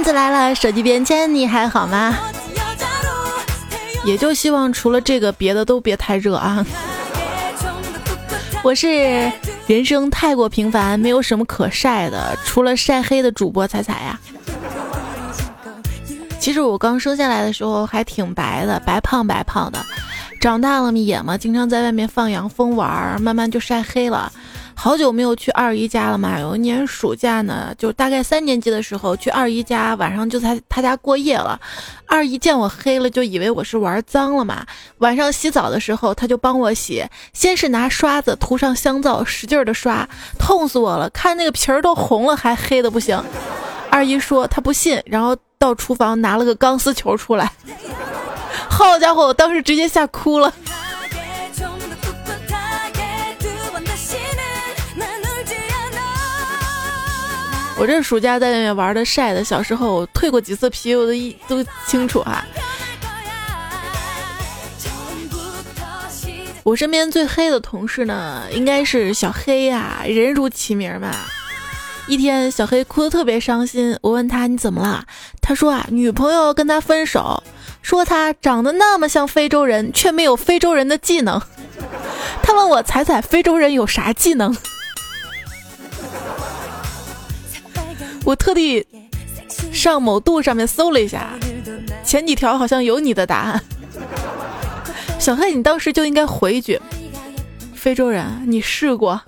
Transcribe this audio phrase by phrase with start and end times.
[0.00, 2.16] 段子来了，手机边签，你还好吗？
[4.06, 6.64] 也就希望除了这个，别的都别太热啊。
[8.64, 9.30] 我是
[9.66, 14.18] 人生太过平凡，没有什么可晒的，除了晒黑的主播彩彩呀。
[16.38, 19.84] 其实我刚生下来的时候还挺白的，白胖白胖的，
[20.40, 24.32] 长大了嘛也嘛，经常在外面放羊疯玩，慢慢就晒黑了。
[24.82, 26.40] 好久没有去二姨家了嘛？
[26.40, 31.60] 有一年暑假呢，就大概三年级的时候去二姨家，晚上就在他家过夜了。
[32.06, 34.64] 二姨见我黑了，就以为我是玩脏了嘛。
[35.00, 37.04] 晚上洗澡的时候，他就帮我洗，
[37.34, 41.10] 先是拿刷子涂上香皂，使劲的刷，痛死我了！
[41.10, 43.22] 看那个皮儿都红了，还黑的不行。
[43.90, 47.52] 二姨说她不信，然后到厨房拿了个钢丝球出来。
[48.70, 50.50] 好家伙，我当时直接吓哭了。
[57.80, 62.44] 我这暑假在外面玩的晒的，小时候退过几次皮，我都一都清楚哈。
[66.62, 71.10] 我身边最黑的同事呢，应该是小黑呀，人如其名嘛。
[72.06, 75.02] 一天，小黑哭得特别伤心，我问他你怎么了？
[75.40, 77.42] 他说啊，女朋友跟他分手，
[77.80, 81.40] 说他长得那么像非洲人，却没有非洲人的技能。
[82.44, 84.54] 他问我彩彩，非洲人有啥技能？
[88.30, 88.86] 我特地
[89.72, 91.30] 上某度上面搜了一下，
[92.04, 93.60] 前几条好像有你的答案。
[95.18, 96.80] 小黑，你当时就应该回一句
[97.74, 99.20] ：“非洲人，你试过？”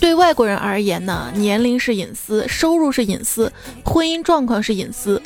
[0.00, 3.52] 对外国人而言呢，年龄是隐私，收入是隐私，
[3.84, 5.20] 婚姻状况是隐私，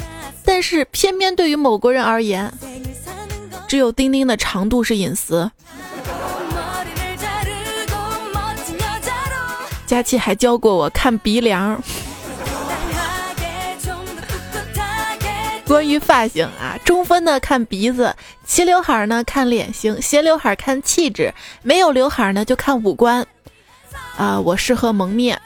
[0.44, 2.52] 但是偏偏对于某国人而言，
[3.68, 5.48] 只有丁丁的长度是隐私。
[9.90, 11.82] 佳期还教过我看鼻梁。
[15.66, 18.14] 关于发型啊，中分的看鼻子，
[18.46, 21.34] 齐刘海呢看脸型，斜刘海看气质，
[21.64, 23.26] 没有刘海呢就看五官。
[24.16, 25.42] 啊，我适合蒙面。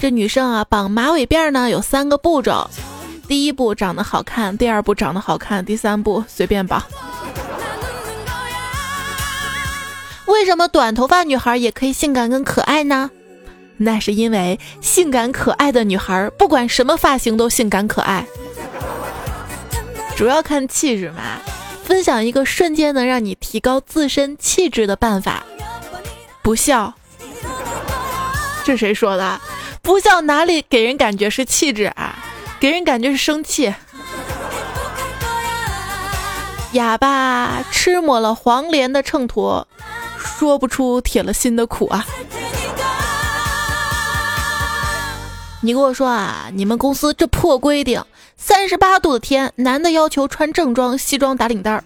[0.00, 2.68] 这女生啊，绑马尾辫呢有三个步骤：
[3.28, 6.82] 第一步长得好看，第二步长得好看，第三步随便绑。
[10.26, 13.10] 为什么短头发女孩也可以性感跟可爱呢？
[13.78, 18.26] 那是因为性感可爱的女孩不管什么发型都性感可爱，
[20.16, 21.22] 主要看气质嘛。
[21.84, 25.44] 分享一个瞬间能让你提高自身气质的办法：
[26.42, 26.94] 不笑。
[28.64, 29.40] 这谁说的？
[29.82, 32.16] 不笑哪里给人感觉是气质啊？
[32.58, 33.72] 给人感觉是生气。
[36.72, 39.64] 哑巴吃抹了黄连的秤砣。
[40.26, 42.04] 说不出铁了心的苦啊！
[45.62, 48.04] 你跟我说啊，你们公司这破规定，
[48.36, 51.82] 三十八度的天，男的要求穿正装西装打领带儿，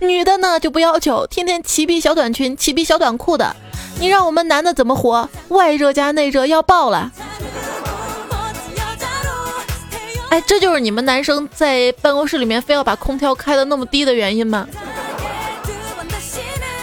[0.00, 3.56] 女的呢就不要求，天天齐臂小短裙、齐臂小短裤的，
[3.98, 5.28] 你让我们男的怎么活？
[5.48, 7.10] 外热加内热要爆了！
[10.30, 14.68] 哎，这就是你们男生在办公室里面非要把空调开的那么低的原因吗？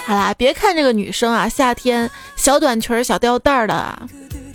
[0.06, 4.08] 好啦，别看这个女生啊，夏天小短裙、小吊带儿的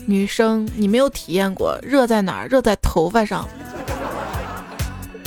[0.07, 2.47] 女生，你没有体验过热在哪儿？
[2.47, 3.49] 热在头发上，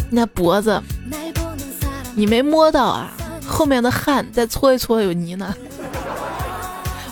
[0.10, 0.82] 那脖子，
[2.16, 3.12] 你没摸到啊？
[3.46, 5.54] 后面的汗再搓一搓有泥呢。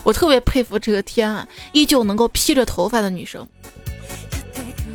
[0.02, 3.46] 我特别佩服这个天啊，依旧能够披着头发的女生。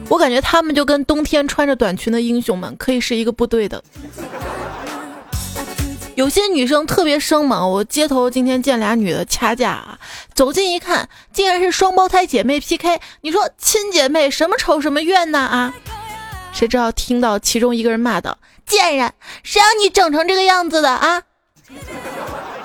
[0.09, 3.83] 我感觉她们就跟冬天穿着短裙的英雄们可以是一个部队的。
[6.17, 9.99] 有些女生特别生猛，我街头今天见俩女的掐架啊，
[10.33, 12.99] 走近一看，竟然是双胞胎姐妹 PK。
[13.21, 15.75] 你说亲姐妹什么仇什么怨呢啊？
[16.51, 19.13] 谁知道听到其中一个人骂道：“贱人，
[19.43, 21.21] 谁让你整成这个样子的啊？”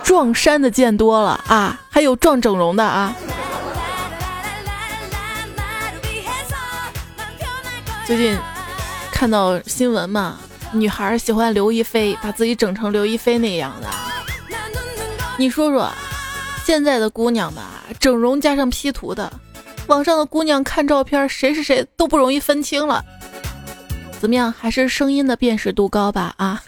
[0.03, 3.15] 撞衫的见多了啊，还有撞整容的啊。
[8.07, 8.39] 最近
[9.13, 10.39] 看到新闻嘛？
[10.73, 13.89] 女孩喜欢刘亦菲，把自己整成刘亦菲那样的。
[15.39, 15.91] 你说说，
[16.65, 19.33] 现在的姑娘吧，整容加上 P 图的，
[19.87, 23.05] 网上的姑娘看照片，谁是谁都不容易分清了。
[24.21, 26.33] 怎么样，还是声音的辨识度高吧？
[26.39, 26.63] 啊？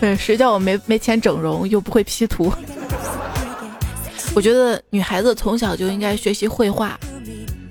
[0.18, 2.52] 谁叫我没没钱整容，又不会 P 图？
[4.34, 6.98] 我觉得女孩子从小就应该学习绘画，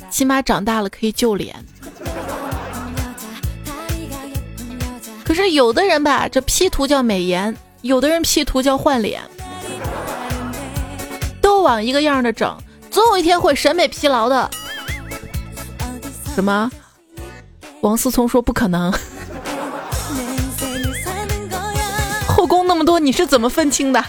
[0.10, 1.56] 起码长大了可以救脸。
[5.36, 9.22] 是有的人吧，这 P 图叫美颜，有的人 P 图叫换脸。
[11.42, 12.58] 都往一个样的整，
[12.90, 14.50] 总有一天会审美疲劳的。
[16.34, 16.72] 什么？
[17.82, 18.92] 王思聪说不可能。
[22.28, 24.04] 后宫那么多，你是怎么分清的？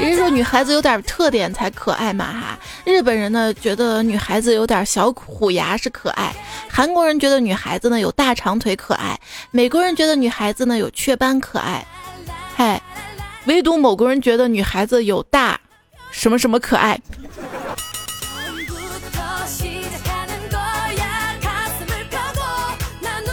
[0.00, 2.58] 人家说女孩子有点特点才可爱嘛哈。
[2.86, 6.32] 日本人呢觉得女孩子有点小虎牙是可爱，
[6.70, 9.18] 韩国人觉得女孩子呢有大长腿可爱，
[9.50, 11.84] 美国人觉得女孩子呢有雀斑可爱，
[12.54, 12.80] 嗨，
[13.46, 15.60] 唯独某个人觉得女孩子有大
[16.12, 16.98] 什么什么可爱。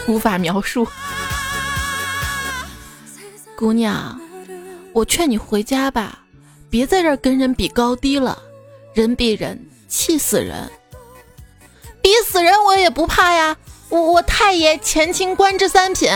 [0.08, 0.88] 无法描述，
[3.56, 4.20] 姑娘，
[4.94, 6.18] 我劝你回家吧，
[6.72, 8.36] 别在这儿跟人比高低了。
[8.94, 10.72] 人比人气死人，
[12.00, 13.58] 比死人我也不怕呀。
[13.90, 16.12] 我我太爷前清官至三品，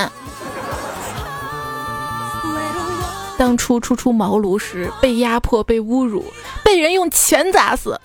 [3.36, 6.26] 当初初出茅庐时被压迫、被侮辱、
[6.64, 8.00] 被人用钱砸死，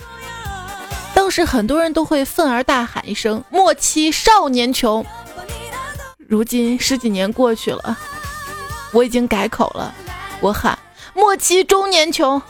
[1.15, 5.05] 当时很多人都会愤而大喊一声：“莫欺少年穷。”
[6.27, 7.99] 如今十几年过去了，
[8.91, 9.95] 我已经改口了，
[10.41, 10.79] 我喊
[11.13, 12.41] 莫欺中年穷。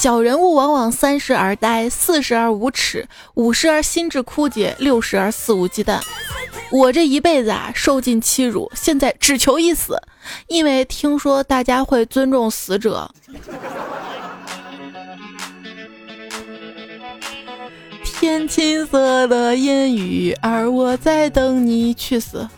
[0.00, 6.00] 小人物往往三十而呆，四十而无耻，五十而心智枯竭，六十而肆无忌惮。
[6.70, 10.00] 我这一辈子啊，受尽欺辱，现在只求一死，
[10.46, 13.10] 因为听说大家会尊重死者。
[18.02, 22.48] 天青色的烟雨，而我在等你去死。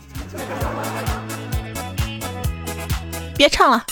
[3.35, 3.85] 别唱了。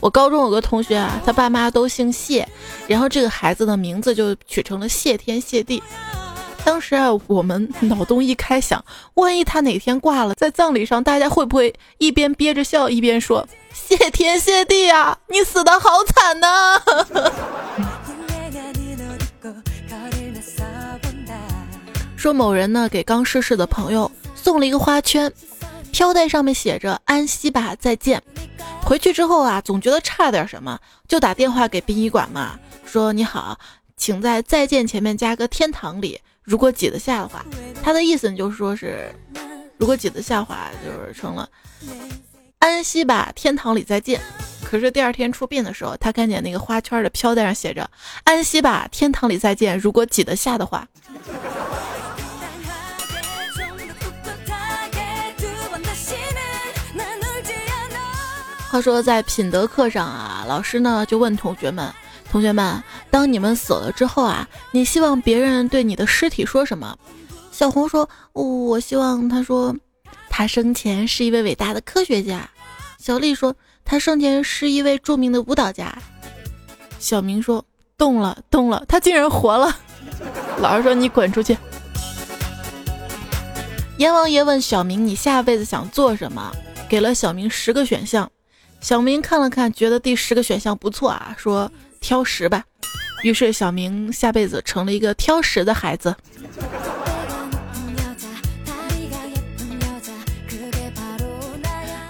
[0.00, 2.46] 我高中有个同学啊，他爸妈都姓谢，
[2.86, 5.82] 然后这个孩子的名字就取成了谢天谢地。
[6.64, 8.84] 当时啊，我们脑洞一开，想
[9.14, 16.82] 万一他哪天挂了，在葬礼上，大家会不会一边憋着笑，一边说谢天谢地啊，你死的好惨呐！
[22.16, 25.32] 说某人呢给刚逝世的朋友送了一个花圈，
[25.96, 28.22] 飘带上面写着“安息吧，再见”。
[28.84, 30.78] 回去之后啊，总觉得差点什么，
[31.08, 33.58] 就打电话给殡仪馆嘛，说：“你好，
[33.96, 37.42] 请在再见前面加个天堂里，如果挤得下的话。”
[37.82, 39.10] 他的意思就是说是，
[39.78, 41.48] 如果挤得下的话，就是成了
[42.60, 44.20] “安息吧，天堂里再见”。
[44.62, 47.90] 可是第二天出殡的时候，他看见那个花圈的飘带上写着
[48.24, 50.86] “安息吧，天堂里再见”，如果挤得下的话。
[58.76, 61.90] 他说，在品德课上啊，老师呢就问同学们
[62.30, 66.94] ：“同学们，当你们死了之后啊，你希望别人对你的尸体说什么？”
[67.50, 69.74] 小红说：“我希望他说，
[70.28, 72.46] 他生前是一位伟大的科学家。”
[73.00, 75.96] 小丽说：“他生前是一位著名的舞蹈家。”
[77.00, 77.64] 小明说
[77.96, 79.74] ：“动了，动了，他竟然活了！”
[80.60, 81.56] 老师说：“你滚出去！”
[83.96, 86.52] 阎王爷问小明：“你下辈子想做什么？”
[86.90, 88.30] 给了小明十个选项。
[88.80, 91.70] 小明看了看，觉得第十个选项不错啊，说
[92.00, 92.64] 挑食吧。
[93.22, 96.14] 于是小明下辈子成了一个挑食的孩子。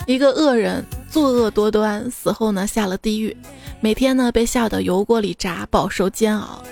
[0.06, 3.36] 一个恶人作恶多端，死后呢下了地狱，
[3.80, 6.62] 每天呢被下到油锅里炸，饱受煎熬。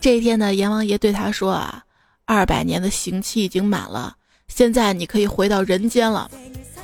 [0.00, 1.82] 这一天呢，阎王爷对他说啊，
[2.26, 4.14] 二百年的刑期已经满了，
[4.46, 6.30] 现在你可以回到人间了。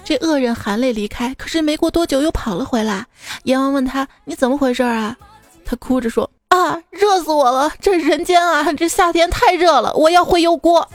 [0.04, 3.06] 这恶人含泪离开，可是没过多久又跑了回来。
[3.44, 5.16] 阎王问他：“你怎么回事啊？”
[5.64, 7.73] 他哭着说：“啊，热死我了！
[7.80, 10.88] 这人间啊，这夏天太热了，我要回油锅。”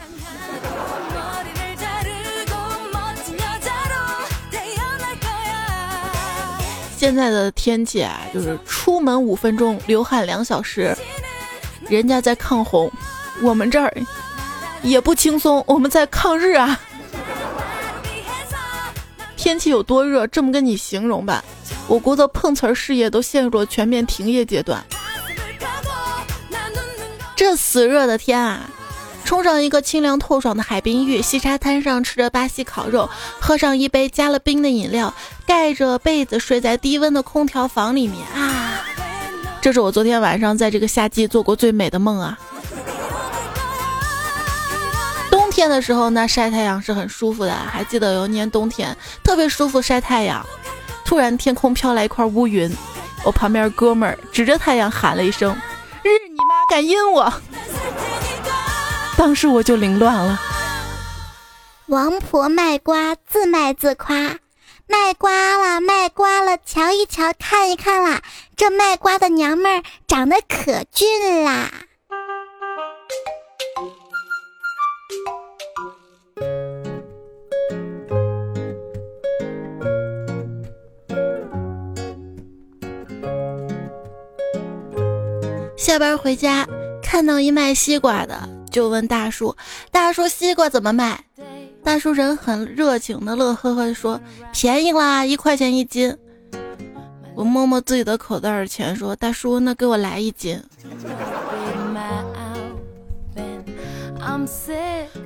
[6.97, 10.97] 现在的天气啊，就是出门五分钟流汗两小时，
[11.87, 12.91] 人家在抗洪，
[13.41, 13.93] 我们这儿
[14.81, 16.77] 也不轻松，我们在抗日啊。
[19.37, 20.27] 天气有多热？
[20.27, 21.41] 这么跟你形容吧，
[21.87, 24.83] 我国的碰瓷儿事业都陷入了全面停业阶段。
[27.35, 28.69] 这死热的天啊，
[29.23, 35.13] 冲上一个清凉透爽的海滨浴，西沙滩上吃着巴西烤肉，喝上一杯加了冰的饮料，
[35.45, 38.81] 盖着被子睡在低温的空调房里面啊！
[39.61, 42.39] 这是我昨天晚上在这个夏季做过最美的梦啊！
[45.57, 47.51] 天的时候呢，晒太阳是很舒服的。
[47.51, 50.45] 还记得有一年冬天特别舒服晒太阳，
[51.03, 52.71] 突然天空飘来一块乌云，
[53.25, 55.51] 我旁边哥们儿指着太阳喊了一声
[56.03, 57.33] ：“日你妈，敢阴我！”
[59.17, 60.39] 当时我就凌乱了。
[61.87, 64.15] 王婆卖瓜自卖自夸，
[64.85, 68.21] 卖瓜了，卖瓜了，瞧一瞧，看一看啦，
[68.55, 71.71] 这卖瓜的娘们儿长得可俊啦。
[85.97, 86.63] 下班回家，
[87.01, 89.55] 看到一卖西瓜的，就问大叔
[89.89, 91.19] ：“大叔，西瓜怎么卖？”
[91.83, 94.21] 大叔人很热情的，乐呵呵的说
[94.53, 96.15] ：“便宜啦，一块钱一斤。”
[97.33, 100.61] 我摸摸自己的口袋的钱，说：“大叔，那给我来一斤。”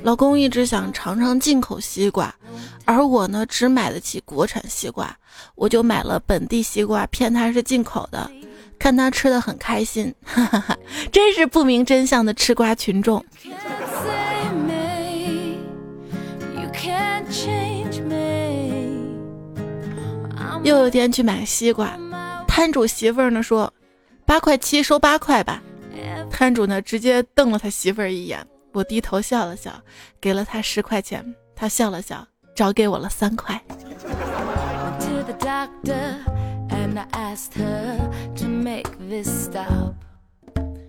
[0.04, 2.34] 老公一直想尝尝进口西瓜，
[2.86, 5.13] 而我呢，只买得起国产西瓜，
[5.56, 8.32] 我就买了本地西瓜，骗他是进口的。
[8.82, 10.76] 看他吃的很开心，哈哈哈，
[11.12, 13.24] 真是不明真相的吃瓜群众。
[20.64, 21.96] 又有天去买西瓜，
[22.48, 23.72] 摊主媳妇儿呢说
[24.26, 25.62] 八块七收八块吧，
[26.32, 29.72] 摊主呢直接瞪了他媳妇儿一眼，我低头笑了笑，
[30.20, 31.24] 给了他十块钱，
[31.56, 33.62] 他笑了笑，找给我了三块。
[39.20, 39.94] Stop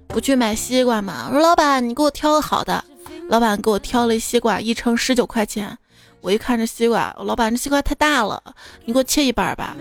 [0.07, 1.27] 不去买西瓜吗？
[1.29, 2.85] 我说老板，你给我挑个好的。
[3.29, 5.79] 老板给我挑了一西瓜，一称十九块钱。
[6.21, 8.43] 我一看这西瓜，老板这西瓜太大了，
[8.85, 9.75] 你给我切一半吧。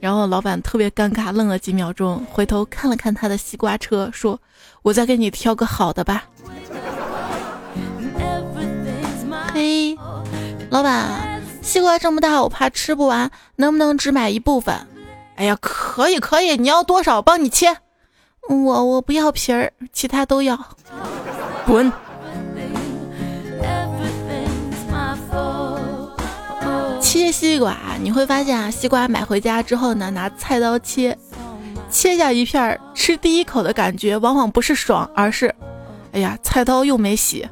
[0.00, 4.40] 然后老板特别尴尬，愣了几秒钟，回头看了看他的西瓜车，说
[4.82, 6.24] ：“我再给你挑个好的吧。”
[9.52, 9.96] 嘿，
[10.70, 14.74] 老板，西瓜这么大，我怕吃不完，能不能只买一部分？
[15.36, 17.76] 哎呀，可以可以，你要多少帮你切。
[18.48, 20.58] 我我不要皮儿，其他都要。
[21.66, 21.92] 滚。
[27.00, 31.16] 切西瓜，你会发现啊，西瓜买回家之后呢，拿菜刀切，
[31.90, 35.54] 切下一片儿，吃第一口的感觉往往不是爽，而是，
[36.12, 37.46] 哎呀，菜刀又没洗。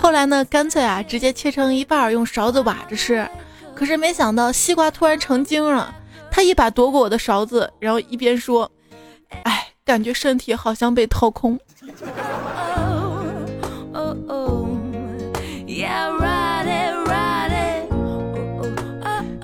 [0.00, 3.28] 后来呢，干脆啊，直接切成一半儿，用勺子挖着吃。
[3.76, 5.94] 可是没想到，西瓜突然成精了，
[6.30, 8.70] 他一把夺过我的勺子，然后一边说
[9.44, 11.60] ：“哎，感觉身体好像被掏空。”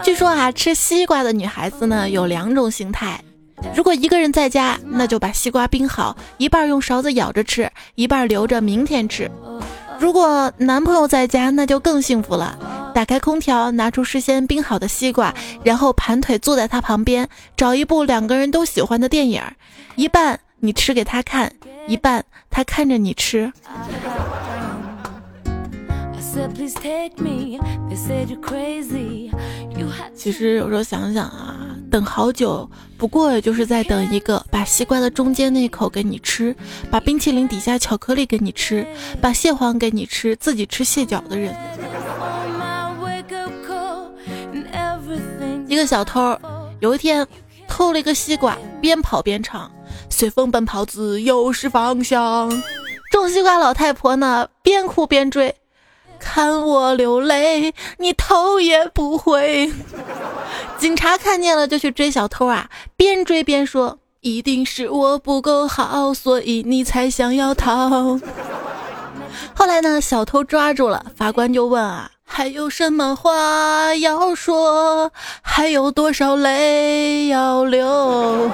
[0.03, 3.23] 据说啊，吃西瓜的女孩子呢有两种心态：
[3.75, 9.29] 如果一个人在家，那就把西瓜冰好，一半用勺子咬着吃，一半留着明天吃；
[10.03, 12.59] 如果男朋友在家，那就更幸福了。
[12.93, 15.33] 打开空调，拿出事先冰好的西瓜，
[15.63, 19.41] 然后盘腿坐在他旁边，找一部两个人都喜欢的电影，
[19.95, 21.53] 一半你吃给他看，
[21.87, 23.53] 一半他看着你吃。
[30.15, 31.57] 其实有时候想想啊，
[31.91, 36.55] 等好久，不过也就是在等一个把西瓜的中间那口给你吃，
[36.91, 38.87] 把冰淇淋底下巧克力给你吃，
[39.21, 41.53] 把蟹黄给你吃，自己吃蟹脚的人。
[45.67, 46.39] 一个小偷
[46.81, 47.27] 有一天
[47.67, 49.71] 偷了一个西瓜，边跑边唱
[50.09, 52.49] ：“随风奔跑，自由是方向。”
[53.11, 55.55] 种西瓜老太婆呢，边哭边追
[56.23, 59.73] ：“看我流泪，你头也不回。”
[60.79, 68.19] 警察看见了就去追小偷啊，边追边说：“一定是我不够好，所以你才想要逃。”
[69.55, 72.11] 后来呢，小偷抓住了，法官就问啊。
[72.25, 75.13] 还有什么话要说？
[75.43, 78.51] 还有多少泪要流？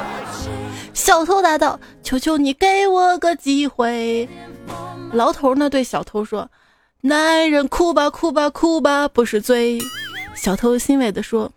[0.92, 4.28] 小偷答道：“求求你给我个机会。”
[5.14, 6.50] 牢头呢对小偷说
[7.08, 9.80] ：“男人哭吧哭吧哭吧不是罪。”
[10.36, 11.50] 小偷欣慰地说：“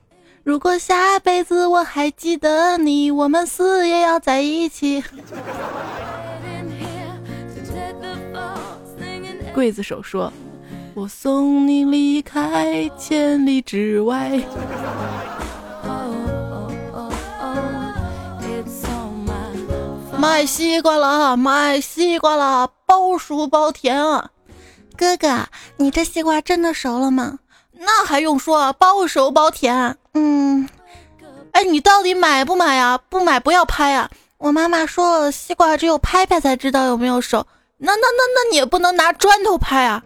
[0.43, 5.03] 如果下辈子我还记得你，我们死也要在一起。”
[9.53, 10.31] 刽子手说。
[10.93, 14.29] 我送你离开千里之外。
[20.17, 24.30] 卖西瓜了，卖西瓜了，包熟包甜啊！
[25.01, 27.39] 哥哥，你这西瓜真的熟了吗？
[27.73, 29.97] 那还用说，包熟包甜。
[30.13, 30.69] 嗯，
[31.53, 32.99] 哎，你到底买不买呀？
[33.09, 34.07] 不买不要拍啊！
[34.37, 37.43] 我妈妈说，西瓜只有拍拍才知道有没有熟。
[37.79, 40.03] 那那那那你也不能拿砖头拍啊！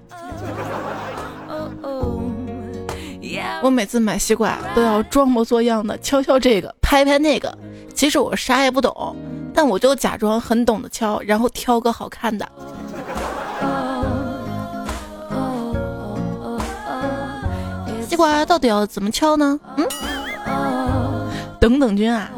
[3.61, 7.53] 我每次买西瓜都要装模作样的敲敲这个，拍拍那个。
[7.93, 9.13] 其实我啥也不懂，
[9.53, 12.49] 但我就假装很懂的敲，然后挑个好看的。
[18.05, 19.59] 西瓜到底要怎么敲呢？
[19.77, 19.87] 嗯，
[21.59, 22.29] 等等君啊，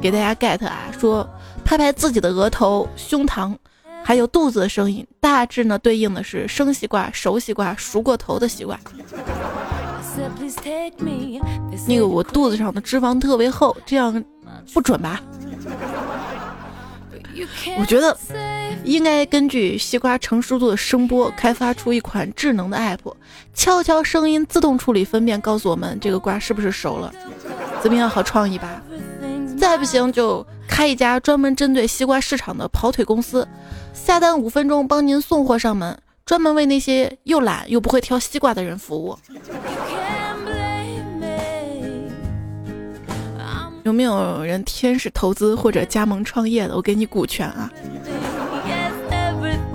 [0.00, 1.28] 给大家 get 啊，说
[1.64, 3.54] 拍拍自己的额头、胸膛，
[4.02, 8.78] 还有肚子的声音，大致呢对应的是生西瓜、熟西瓜、熟过头的西瓜。
[11.86, 14.24] 那个我肚子上的脂肪特别厚，这样
[14.72, 15.20] 不准吧？
[17.78, 18.16] 我觉得
[18.84, 23.14] 应该根据西瓜成熟度的声波开发出一款智能的 app，
[23.52, 27.12] 悄悄声音自动处理分辨，告诉我们这个瓜是不是熟了。
[27.82, 28.82] 怎么样，好创意吧？
[29.58, 33.46] 再不行就开一家专门针对西瓜市场的跑腿公司，
[33.92, 39.18] 下单五分钟帮您送货上门，专门为那些又懒又不会挑西瓜的人服务。
[43.84, 46.76] 有没有人天使投资或者加盟创业的？
[46.76, 47.70] 我给你股权啊！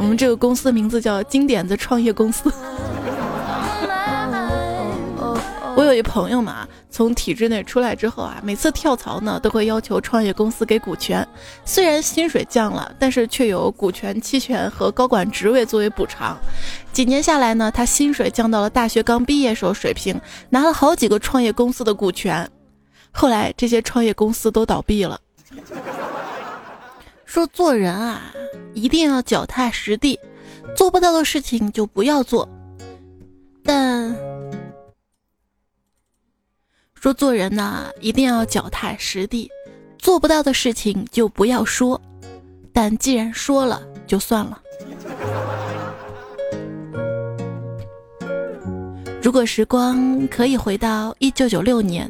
[0.03, 2.51] 我们这个公司名字叫金点子创业公司。
[5.75, 11.25] 我有一朋友嘛，从体制内出来之后啊，每次跳槽呢，都会要求创业公司给股权。
[11.63, 16.38] 虽然薪水降了，但是却有股权期权和高管职位作为补偿。
[16.91, 20.19] 几年下来呢，他薪水降到了大学刚毕业时候水平，
[20.50, 22.48] 拿了好几个创业公司的股权。
[23.12, 25.17] 后来这些创业公司都倒闭了。
[27.33, 28.31] 说做人啊，
[28.75, 30.19] 一定要脚踏实地，
[30.77, 32.47] 做不到的事情就不要做。
[33.63, 34.15] 但
[36.93, 39.49] 说做人呢，一定要脚踏实地，
[39.97, 41.99] 做不到的事情就不要说。
[42.71, 44.61] 但既然说了，就算了。
[49.23, 52.07] 如果时光可以回到一九九六年。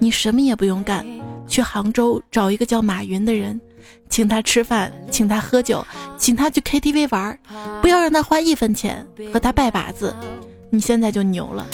[0.00, 1.06] 你什么也不用干，
[1.46, 3.58] 去杭州找一个叫马云的人，
[4.14, 5.84] 请他吃饭，请他喝酒，
[6.16, 7.36] 请他去 KTV 玩，
[7.82, 10.14] 不要让他花一分钱，和他拜把子，
[10.70, 11.66] 你现在就牛了。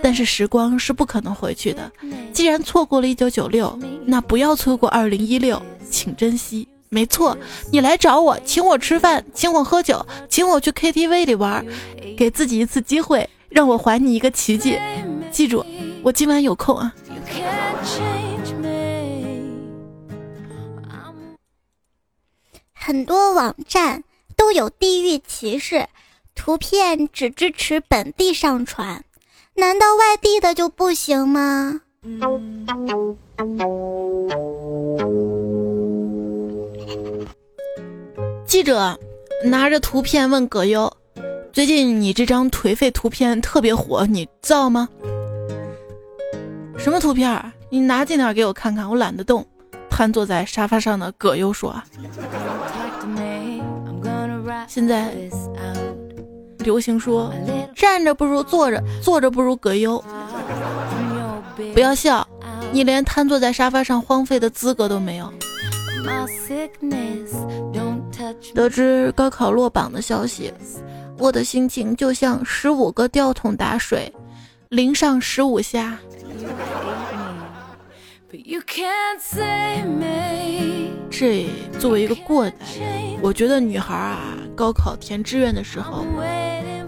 [0.00, 1.90] 但是时光是不可能回去的，
[2.32, 5.60] 既然错过了一九九六，那不要错过二零一六，
[5.90, 6.68] 请珍惜。
[6.90, 7.36] 没错，
[7.72, 11.66] 你来找我，请我吃饭，请我喝酒，请我去 KTV 里玩，
[12.16, 14.78] 给自己一次机会，让我还你一个奇迹。
[15.32, 15.66] 记住，
[16.04, 16.94] 我今晚有空啊。
[22.86, 24.04] 很多网站
[24.36, 25.86] 都有地域歧视，
[26.34, 29.02] 图片只支持本地上传，
[29.54, 31.80] 难道外地的就不行吗？
[38.44, 39.00] 记者
[39.46, 40.94] 拿着图片问葛优
[41.54, 44.86] ：“最近你这张颓废图片特别火，你造吗？”
[46.76, 47.50] 什么图片？
[47.70, 49.46] 你拿近点给我看看，我懒得动。
[49.96, 51.80] 瘫坐在沙发上的葛优说
[54.66, 55.14] ：“现在
[56.58, 57.32] 流行说
[57.76, 60.04] 站着不如坐着，坐着不如葛优。
[61.74, 62.26] 不要笑，
[62.72, 65.32] 你连瘫坐在沙发上荒废的资格都没有。”
[68.52, 70.52] 得知高考落榜的消息，
[71.18, 74.12] 我的心情就像十五个吊桶打水，
[74.70, 75.96] 淋上十五下。
[78.36, 81.46] You can't say me, 这
[81.78, 86.04] 作为一个过来人，我觉得女孩啊，高考填志愿的时候，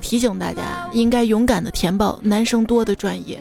[0.00, 3.40] 提醒大家应该勇敢的填报男生多的专业。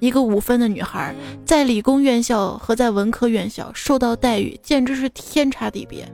[0.00, 1.14] 一个五分的女孩，
[1.46, 6.06] 在理工院校和在文科院校受到待遇简直是天差地别。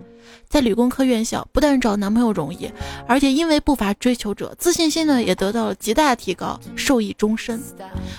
[0.49, 2.71] 在理工科院校，不但找男朋友容易，
[3.07, 7.61] 而且因为不乏追求者，自信心呢也得到了极大提高，受益终身。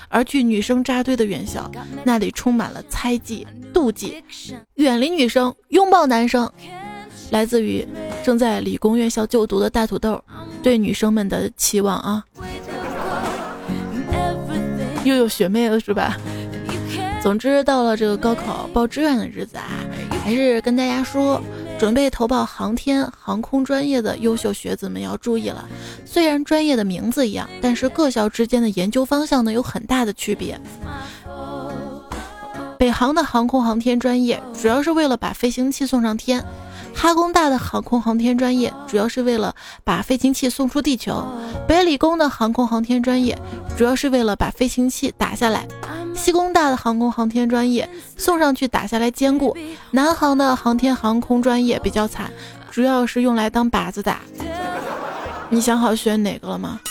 [0.10, 1.72] 而去女生扎堆的院校，
[2.04, 4.24] 那里充满了猜忌、妒忌，
[4.76, 6.52] 远离女生，拥抱男生。
[7.32, 7.86] 来自于
[8.24, 10.24] 正在理工院校就读的大土豆
[10.64, 12.24] 对女生们的期望啊，
[15.04, 16.18] 又有学妹了是吧？
[17.22, 19.68] 总之，到了这个高考报志愿的日子啊，
[20.24, 21.42] 还是跟大家说。
[21.80, 25.68] 准备投报航天航空专业的优秀学子们要注意了，
[26.06, 30.60] 虽然专业的名字一样，但是各校之间的研究方向呢有很大的区别。
[32.80, 36.44] 北航的航空航天专业主要是为了把飞行器送上天，
[36.94, 41.24] 哈工大的航空航天专业主要是为了把飞行器送出地球，
[41.68, 43.38] 北理工的航空航天专业
[43.78, 45.68] 主要是为了把飞行器打下来。
[46.18, 49.56] 西工大的航空航天专业送上去打下来兼顾，
[49.92, 52.30] 南航的航天航空专业比较惨，
[52.70, 54.20] 主要是用来当靶子打。
[55.50, 56.82] 你想好选哪个了吗？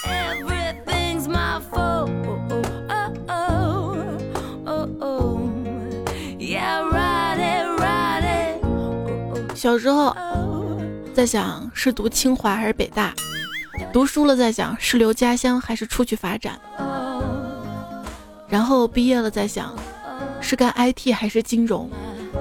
[9.55, 10.17] 小时候
[11.13, 13.13] 在想是读清华还是北大，
[13.93, 16.59] 读书了在想是留家乡还是出去发展。
[18.49, 19.75] 然后毕业了再想，
[20.41, 21.91] 是干 IT 还是金融？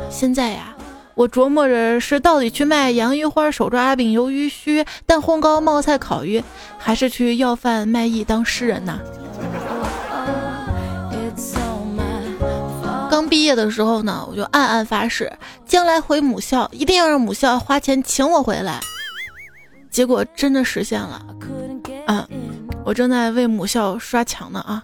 [0.10, 0.76] 现在呀，
[1.16, 6.44] 我琢磨着是到底去卖洋芋花、手抓饼、鱿鱼须、蛋烘糕、冒菜烤鱼，
[6.78, 9.00] 还是去要饭卖艺当诗人呢？
[13.10, 15.32] 刚毕业的时候呢，我就暗暗发誓，
[15.66, 18.80] 将来回母校一定要让母校花钱请我回来。
[19.90, 21.26] 结果真的实现了，
[22.08, 22.28] 嗯，
[22.84, 24.84] 我正在为母校刷墙呢啊。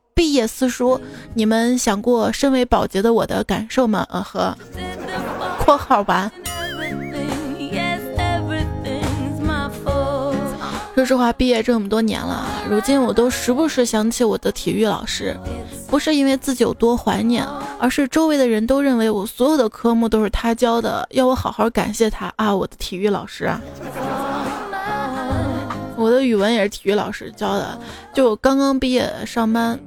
[0.13, 0.99] 毕业四书）。
[1.33, 4.05] 你们想过身为保洁的我的感受吗？
[4.09, 4.57] 呃呵，
[5.63, 6.31] 括号完。
[10.93, 15.35] 说实话，毕业这么多年了，如今我都时不时想起我的体育老师，
[15.87, 17.43] 不是因为自己有多怀念，
[17.79, 22.55] 而是周围的人都认为我所有的科目都是他教的，要我好好感谢他啊！
[22.55, 23.51] 我的体育老师
[26.21, 27.79] 语文也是体育老师教的。
[28.13, 29.79] 就刚刚毕业上班，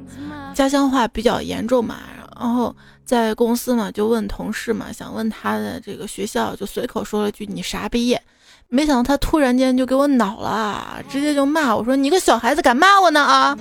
[0.55, 1.97] 家乡话比较严重嘛，
[2.39, 8.21] 然后在公司嘛，就问同事嘛，想问他的这个学校，就随口说了句：“你啥毕业？”
[8.69, 13.57] 没想到他突然间就给我恼了，直接就骂我说：“你个小孩子敢骂我呢啊！”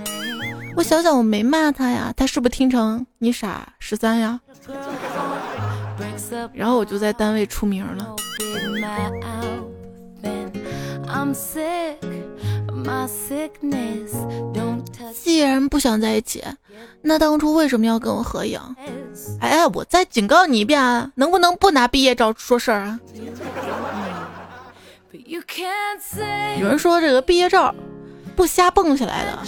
[0.76, 4.40] 我想想，我没骂他呀，他是不是听成你傻十三呀？
[6.54, 8.16] 然后我就在单位出名了。
[15.14, 16.44] 既然不想在一起，
[17.02, 18.60] 那当初为什么要跟我合影？
[19.40, 23.00] 哎，我再警告你一遍啊，能不能不拿毕业照说事儿啊？
[26.60, 27.74] 有人说这个毕业照
[28.36, 29.40] 不瞎蹦起来的，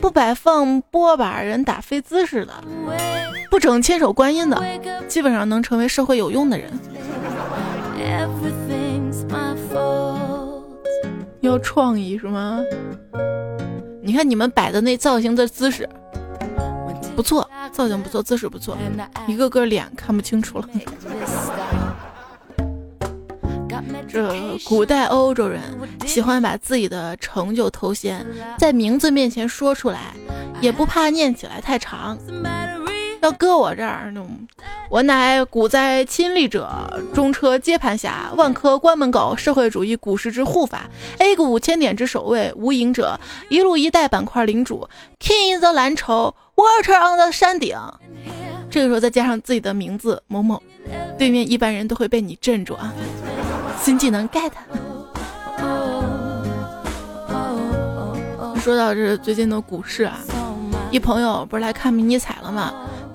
[0.00, 2.52] 不摆放波把人打飞姿势的，
[3.50, 4.56] 不整千手观音的，
[5.08, 6.70] 基本上能成为社会有用的人。
[11.42, 12.60] 要创意是吗？
[14.00, 15.88] 你看你们摆的那造型的姿势
[17.14, 18.76] 不错，造型不错，姿势不错，
[19.26, 20.68] 一个个脸看不清楚了。
[24.08, 25.60] 这古代欧洲人
[26.06, 28.24] 喜欢把自己的成就头衔
[28.58, 30.14] 在名字面前说出来，
[30.60, 32.16] 也不怕念起来太长。
[33.22, 34.12] 要搁我这儿，
[34.90, 36.68] 我乃股灾亲历者，
[37.14, 44.88] 中车接盘侠，万科关门狗，社会主义股市之护法，A 股五千点之首位，无影者，一路一带板块领主
[45.20, 47.78] ，King in the 蓝筹，Water on the 山顶。
[48.68, 50.60] 这个时候再加上自己的名字某某，
[51.16, 52.92] 对面一般人都会被你镇住啊。
[53.80, 54.50] 新技能 get。
[58.58, 60.18] 说到这最近的股市啊，
[60.90, 62.72] 一朋友不是来看迷你彩了吗？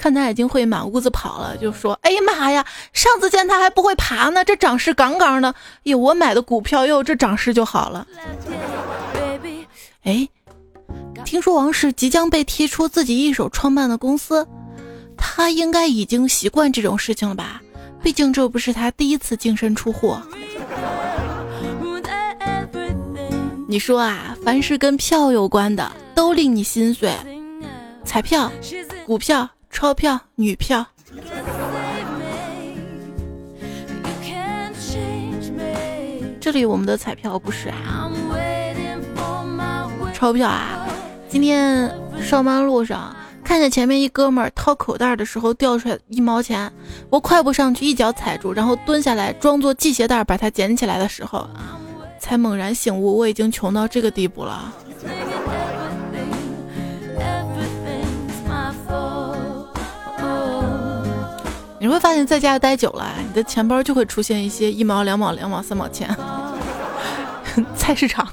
[0.07, 5.53] 看他已经会满屋子跑了，就说：“哎呀妈呀，上次见他还不会爬呢，这涨势杠杠的。
[5.83, 8.07] 哟，我买的股票哟，这涨势就好了。”
[10.05, 10.25] 哎，
[11.25, 14.47] 听说王石即将被踢出自己一手创办的公司，
[15.17, 17.61] 他应该已经习惯这种事情了吧？
[18.01, 20.15] 毕竟这不是他第一次净身出户。
[23.67, 27.11] 你说啊，凡是跟票有关的都令你心碎，
[28.05, 28.49] 彩票、
[29.05, 30.85] 股票、钞票、女票。
[36.39, 38.09] 这里我们的彩票不是啊，
[40.13, 40.87] 钞票啊。
[41.29, 46.71] 今天上班路上看见前面一哥们儿掏口袋的时候掉出来一毛钱，
[47.09, 51.47] 我快步上去一脚踩住，然后蹲下来装作系鞋带把它捡起来的时候。
[52.19, 54.73] 才猛然醒悟，我已经穷到这个地步了。
[61.79, 66.09] 你会发现在家待久了，你的钱包就会出现一些一毛、两毛、两毛、三毛钱。
[67.75, 68.27] 菜市场，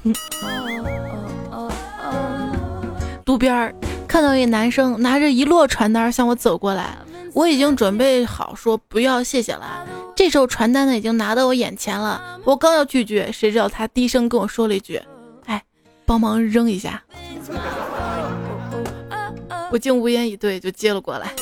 [3.26, 3.74] 路边儿
[4.06, 6.96] 看到一男生拿着一摞传单向我走过来，
[7.32, 9.86] 我已经准备好说不要谢谢了。
[10.14, 15.00] 这时候传单呢已经拿到我眼前了，我刚要拒绝，谁知道他低声跟我说了一句
[15.46, 15.62] ：“哎，
[16.06, 17.02] 帮忙扔一下。”
[19.72, 21.32] 我竟无言以对，就接了过来。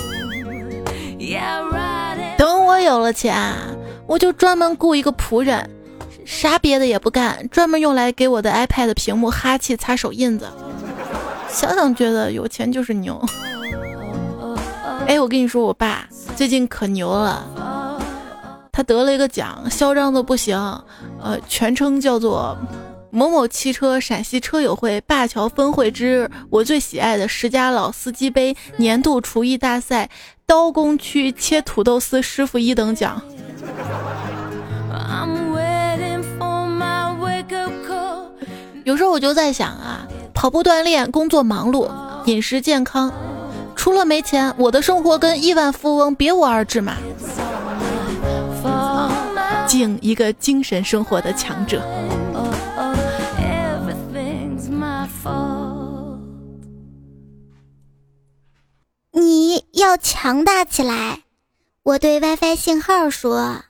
[2.42, 3.54] 等我有了钱，
[4.04, 5.70] 我就专门雇一个仆人，
[6.24, 10.48] 啥别的也不干，专门用来给我的 iPad 屏幕哈气、擦手印子。
[11.48, 13.24] 想想觉得有钱就是牛。
[15.06, 17.46] 哎，我跟你说，我爸最近可牛了，
[18.72, 20.58] 他得了一个奖，嚣张的不行，
[21.22, 22.58] 呃，全称叫做
[23.12, 30.08] 某某汽车陕西车友会灞桥分会之我最喜爱的十佳老司机杯年度厨艺大赛
[30.46, 33.22] 刀工区切土豆丝师傅一等奖。
[38.84, 41.88] 有时候我就在想啊，跑步锻炼，工作忙碌，
[42.26, 43.12] 饮食健康。
[43.76, 46.94] 除了没钱，我的生活跟亿万富翁别无二致嘛。
[49.66, 51.80] 敬一个精神生活的强者。
[59.92, 61.18] 要强大起来，
[61.82, 63.62] 我对 WiFi 信号说。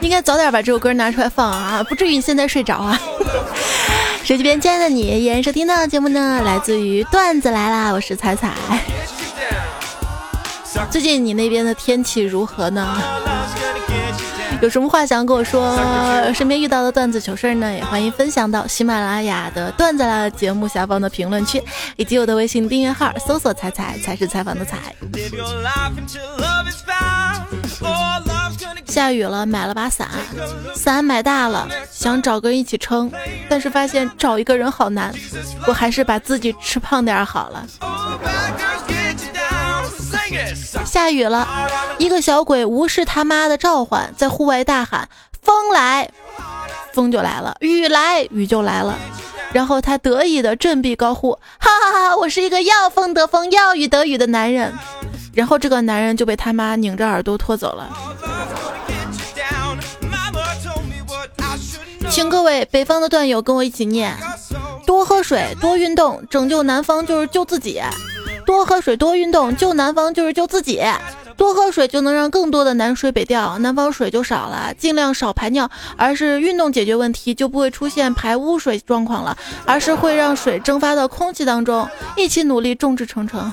[0.00, 3.00] 应该早点把这首歌拿出来放啊，不至于你现在睡着啊。
[4.22, 8.52] 手机边亲爱的你，依然收听到的节目呢，来自于段子来啦，我是彩彩。
[10.90, 12.94] 最近你那边的天气如何呢？
[14.64, 15.76] 有什么话想跟我说？
[16.32, 21.62] 身边遇到的段子糗事呢，也欢迎分享到喜马拉雅的段子啦节目下方的评论区，
[21.96, 24.78] 以及我的微信订阅号，搜索“彩彩”才是采访的“彩”。
[28.86, 30.08] 下雨了，买了把伞，
[30.74, 33.12] 伞买大了，想找个人一起撑，
[33.50, 35.14] 但是发现找一个人好难，
[35.66, 37.66] 我还是把自己吃胖点好了。
[40.84, 41.46] 下雨了，
[41.98, 45.08] 一个小鬼无视他妈的召唤，在户外大喊
[45.42, 46.10] ：“风来，
[46.92, 48.98] 风就来了；雨来，雨就来了。”
[49.52, 52.16] 然后他得意的振臂高呼：“哈哈哈！
[52.16, 54.72] 我是一个要风得风，要雨得雨的男人。”
[55.32, 57.88] 然后这个男人就被他妈拧着耳朵拖走了。
[62.10, 64.16] 请各位北方的段友跟我一起念：
[64.86, 67.80] 多喝水，多运动，拯救南方就是救自己；
[68.46, 70.78] 多喝水，多运动，救南方就是救自己；
[71.36, 74.72] 多喝水就能让更多的南水北调，南方水就少了。
[74.74, 81.88] 尽量少排尿，而是运动解决问题，就不会出现排污水状况了，而是会让水蒸发到空气当中。
[82.16, 83.52] 一起努力，众志成城。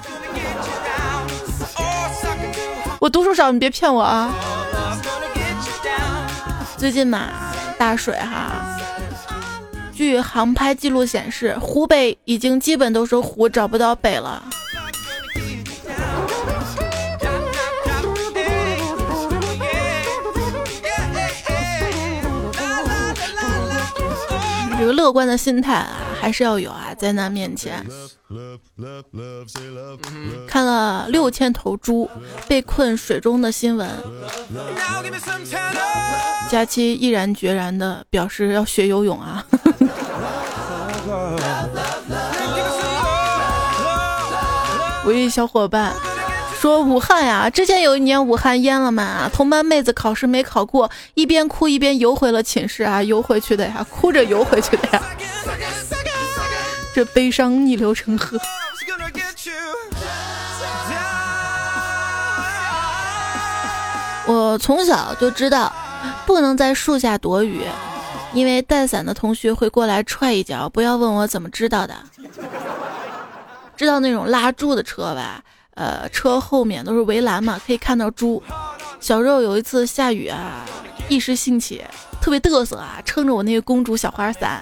[3.00, 4.32] 我读书少，你别骗我啊！
[6.78, 7.30] 最近嘛，
[7.78, 8.78] 大水哈。
[9.94, 14.44] 据航拍记录显示，湖北已经基本都是湖，找不到北了。
[24.82, 26.92] 这个乐观的心态啊，还是要有啊！
[26.98, 27.86] 灾难面前，
[30.48, 32.10] 看了六千头猪
[32.48, 33.88] 被困水中的新闻，
[36.50, 39.46] 佳期毅然决然的表示要学游泳啊！
[45.06, 45.94] 我一小伙伴。
[46.62, 55.02] 说武汉呀，之前有一年武汉淹了嘛，同班妹子考试没考过，一边哭一边游回了寝室啊，游回去的呀，哭着游回去的呀，
[56.94, 58.38] 这悲伤逆流成河。
[64.28, 65.74] 我从小就知道，
[66.28, 67.66] 不能在树下躲雨，
[68.34, 70.70] 因为带伞的同学会过来踹一脚。
[70.70, 71.96] 不要问我怎么知道的，
[73.76, 75.42] 知道那种拉猪的车吧？
[75.76, 78.42] 呃，车后面都是围栏嘛，可以看到猪。
[79.00, 80.66] 小时候有一次下雨啊，
[81.10, 81.84] 一时兴起，
[82.22, 84.62] 特别嘚瑟啊，撑着我那个公主小花伞，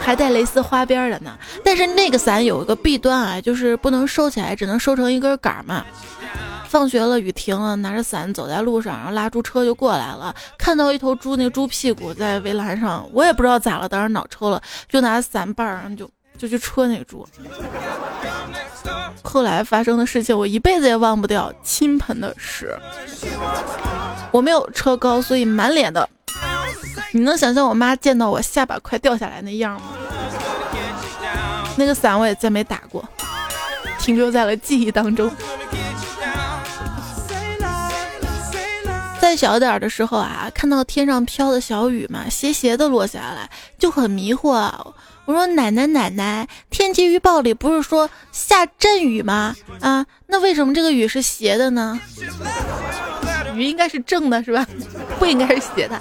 [0.00, 1.36] 还带蕾丝花边的呢。
[1.64, 5.84] 但是那个伞有一个弊端啊，就是不能收起来，只能收成一根杆嘛。
[6.68, 17.24] 放学了，雨停了，拿着伞走在路上，然后拉猪车就过来了，看到一头猪，那个猪屁股在围栏上，我也不知道咋了，当时脑抽了，就拿伞把儿就就去戳那个猪。
[19.22, 21.52] 后来发生的事情，我一辈子也忘不掉。
[21.62, 22.76] 倾盆的屎，
[24.30, 26.08] 我没有车高，所以满脸的。
[27.12, 29.88] 你能想象我妈见到我下巴快掉下来那样吗？
[31.76, 33.02] 那个伞我也再没打过，
[33.98, 35.30] 停留在了记忆当中。
[39.20, 43.48] 再小点的时候啊，看到天上飘的小雨嘛，斜斜的落下来，
[43.78, 44.86] 就很迷惑啊。
[45.26, 49.56] 我说奶奶奶奶，天气预报里不是说下阵雨吗？
[49.80, 51.98] 啊，那为什么这个雨是斜的呢？
[53.54, 54.66] 雨应该是正的，是吧？
[55.18, 56.00] 不应该是斜的。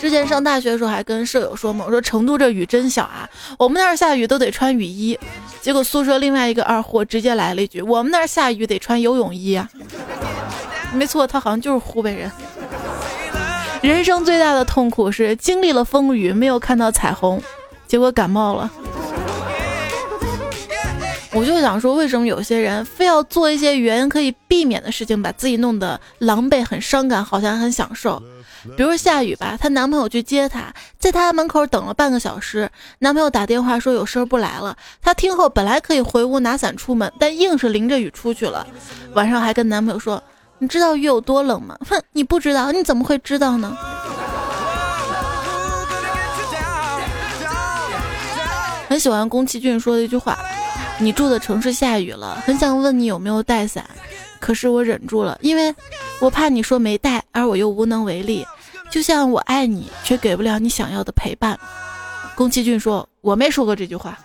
[0.00, 5.16] 之前上大学的时候还跟舍友说嘛，我说成都这雨真小啊，我们那儿下雨都得穿雨衣。
[5.60, 9.68] 结果宿舍另外一个二货直接来了一句，我们那儿下雨得穿游泳衣啊。
[10.92, 12.30] 没错，他好像就是湖北人。
[13.84, 17.42] 人生最大的痛苦是经历了风雨，没有看到彩虹，
[17.86, 18.70] 结果感冒了。
[21.32, 28.22] 我就想说，为什么有些人非要做一些原可以避免的事情，把自己弄得狼狈、很伤感，好像很享受？
[28.74, 32.70] 比如下雨吧，她男朋友去接她，在她门口等了半个小时，
[33.00, 34.74] 男朋友打电话说有事儿不来了。
[35.02, 38.66] 她听后本来可以回屋拿伞出门，但硬是淋着雨出去了。
[39.12, 40.22] 晚上还跟男朋友说
[40.64, 43.76] ：“你知道雨有多冷吗？”哼，你不知道，你怎么会知道呢？
[48.88, 50.38] 很喜欢宫崎骏说的一句话。
[50.98, 53.84] 你住的城市下雨了，很想问你有没有带伞，
[54.40, 55.74] 可是我忍住了，因为
[56.18, 58.46] 我怕你说没带，而我又无能为力。
[58.90, 61.58] 就像我爱你，却给不了你想要的陪伴。
[62.34, 64.18] 宫崎骏说：“我没说过这句话。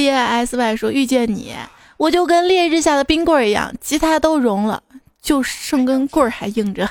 [0.00, 1.54] ”D I S Y 说：“遇见你，
[1.98, 4.82] 我就跟烈日下的冰棍一样，其他都融了，
[5.20, 6.88] 就剩根棍儿还硬着。”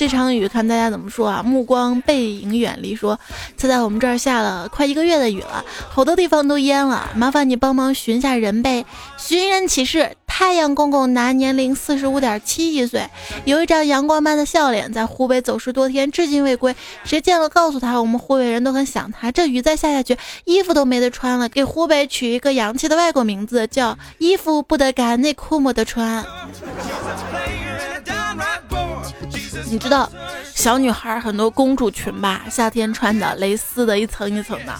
[0.00, 1.42] 这场雨看大家怎么说啊？
[1.42, 3.20] 目光背影远离说，
[3.58, 8.86] 现在我们这儿下了快一个月的雨了，好多地方都淹了，麻烦你帮忙寻下人呗。
[9.18, 13.10] 寻人启事：太阳公公男，年龄四十五点七一岁，
[13.44, 16.74] 有一张阳光般的笑脸，在湖北走失多天，至今未归。
[17.04, 19.30] 谁见了告诉他，我们湖北人都很想他。
[19.30, 21.46] 这雨再下下去，衣服都没得穿了。
[21.50, 26.24] 给湖北取一个洋气的外国名字，叫衣服不得干，内裤没得穿。
[29.70, 30.10] 你知道
[30.52, 32.42] 小女孩很多公主裙吧？
[32.50, 34.74] 夏天穿的蕾丝的，一层一层的，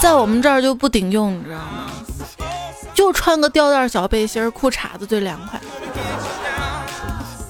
[0.00, 1.90] 在我们这儿就不顶用，你知道吗？
[2.94, 5.60] 就穿个吊带小背心、裤衩子最凉快。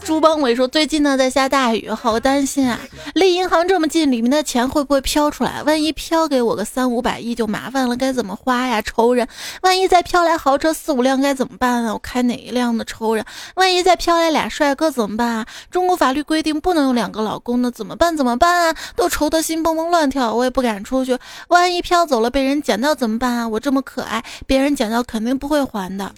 [0.07, 2.79] 朱邦伟说：“最近呢在下大雨，好担心啊！
[3.15, 5.65] 离银行这么近，里面的钱会不会飘出来？
[5.65, 8.81] 万一飘给我个三五百亿就麻烦了，该怎么花呀？
[8.81, 9.27] 愁人！
[9.63, 11.93] 万一再飘来豪车四五辆该怎么办啊？
[11.93, 12.85] 我开哪一辆呢？
[12.85, 13.25] 愁人！
[13.57, 15.47] 万一再飘来俩帅哥怎么办啊？
[15.73, 18.17] 中国法律规定不能有两个老公呢，怎么办？
[18.17, 18.77] 怎么办啊？
[18.95, 21.19] 都愁得心蹦蹦乱跳，我也不敢出去。
[21.49, 23.49] 万一飘走了被人捡到怎么办啊？
[23.49, 26.13] 我这么可爱，别人捡到肯定不会还的。”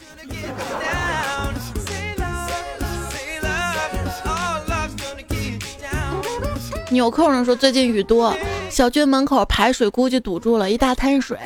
[6.90, 8.34] 纽扣上说最近雨多，
[8.70, 11.38] 小区门口排水估计堵住了一大滩水。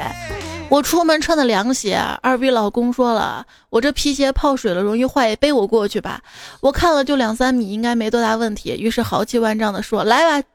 [0.69, 6.21] 我出门穿的凉鞋，二逼老公说了，我这皮鞋泡水了容易坏，背我过去吧。
[6.61, 8.77] 我看了就两三米，应该没多大问题。
[8.79, 10.47] 于是豪气万丈的说来吧。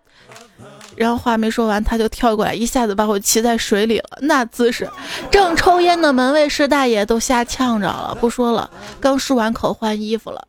[0.96, 4.18] 然后话没说完，他就跳过来，一下子把我骑在水里了。
[4.22, 4.90] 那姿势，
[5.30, 8.18] 正抽烟的门卫师大爷都吓呛着了。
[8.20, 8.68] 不说了，
[9.00, 10.48] 刚漱完口换衣服了。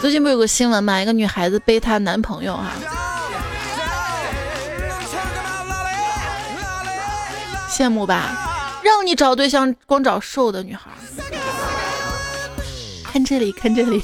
[0.00, 0.98] 最近不有个新闻嘛？
[0.98, 2.72] 一个女孩子背她男朋友哈，
[7.70, 8.80] 羡慕吧？
[8.82, 10.90] 让你找对象光找瘦的女孩。
[13.12, 14.02] 看这里，看这里。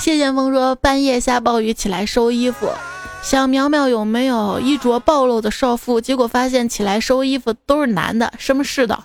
[0.00, 2.72] 谢剑锋说半夜下暴雨起来收衣服，
[3.22, 9.04] 想苗苗有没有衣着暴露的少妇，结果发现起来收衣服都是男的，什么世道？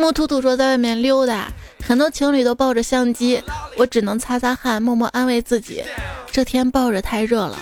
[0.00, 1.48] 木兔兔说在外面溜达，
[1.86, 3.42] 很多情侣都抱着相机，
[3.76, 5.84] 我只能擦擦汗，默默安慰自己，
[6.32, 7.58] 这天抱着太热了，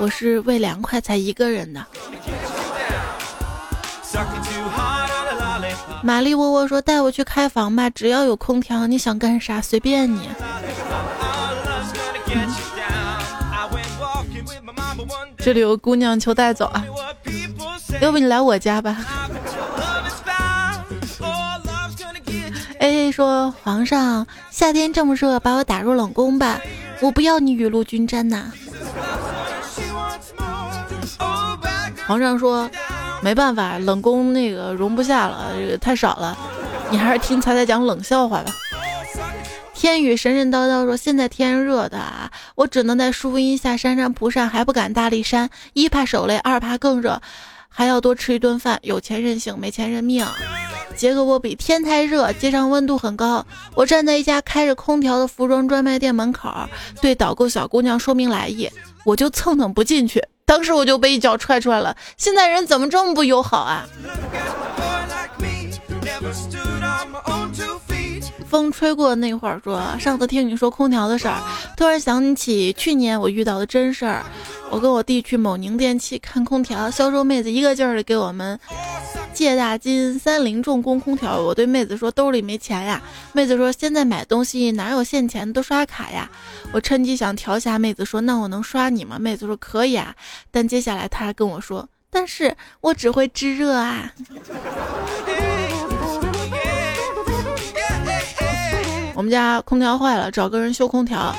[0.00, 1.84] 我是为凉快才一个人的。
[6.02, 10.30] 玛丽窝窝说带我去开房吧，只要有空调，你想干啥随便你。
[15.36, 16.82] 这里有姑娘求带走啊，
[18.00, 18.96] 要不你来我家吧。
[22.82, 26.60] A A 说：“皇上，夏天这么热，把我打入冷宫吧，
[27.00, 28.50] 我不要你雨露均沾呐。”
[32.08, 32.68] 皇上说
[33.22, 36.36] ：“没办法，冷宫那个容不下了，这个太少了，
[36.90, 38.52] 你还是听彩彩讲冷笑话吧。”
[39.72, 47.22] 天宇神神叨叨说：“现在天热的啊，我只能在树荫下扇扇蒲扇，还不敢大力扇，一怕手累，二怕更热，
[47.68, 48.80] 还要多吃一顿饭。
[48.82, 50.26] 有钱任性，没钱认命。”
[50.96, 53.44] 结果我比，天太热，街上温度很高。
[53.74, 56.50] 我站在一家开着空调的服装专卖店门口，
[57.00, 58.70] 对导购小姑娘说明来意，
[59.04, 60.22] 我就蹭蹭不进去。
[60.44, 61.96] 当时我就被一脚踹出来了。
[62.16, 63.86] 现在人怎么这么不友好啊？
[68.52, 71.40] 风吹过那会儿，说上次听你说空调的事儿，
[71.74, 74.22] 突然想起去年我遇到的真事儿。
[74.70, 78.60] 我跟我弟去某宁电器看空调，销售妹子一个劲儿的给我们。
[79.32, 81.40] 借大金三菱重工空调。
[81.40, 83.00] 我对妹子说兜里没钱呀，
[83.32, 86.30] 妹子说现在买东西哪有现钱，都刷卡呀。
[86.72, 89.18] 我趁机想调下妹子说那我能刷你吗？
[89.18, 90.14] 妹子说可以啊，
[90.50, 94.12] 但接下来她还跟我说，但是我只会制热啊。
[99.22, 101.32] 我们家空调坏了，找个人修空调，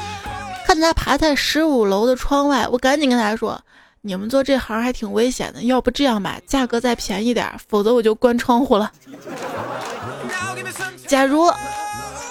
[0.65, 3.59] 看他爬在十五楼的窗外，我赶紧跟他说。
[3.99, 8.89] 你们做这行还挺危险的，要不这样吧，价格再便宜点，否则我就关窗户了。
[11.07, 11.51] 假如